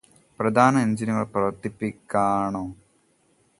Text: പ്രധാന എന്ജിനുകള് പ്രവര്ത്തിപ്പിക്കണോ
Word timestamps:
പ്രധാന 0.39 0.73
എന്ജിനുകള് 0.81 1.25
പ്രവര്ത്തിപ്പിക്കണോ 1.25 2.63